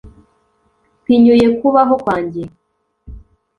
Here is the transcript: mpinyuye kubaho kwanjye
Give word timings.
mpinyuye 1.03 1.47
kubaho 1.57 1.95
kwanjye 2.03 2.43